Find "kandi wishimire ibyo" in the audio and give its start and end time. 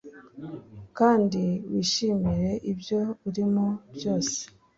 0.97-2.99